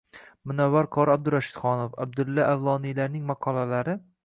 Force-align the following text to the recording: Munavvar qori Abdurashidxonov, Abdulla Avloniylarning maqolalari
Munavvar 0.51 0.87
qori 0.97 1.13
Abdurashidxonov, 1.17 1.93
Abdulla 2.07 2.49
Avloniylarning 2.55 3.31
maqolalari 3.31 3.99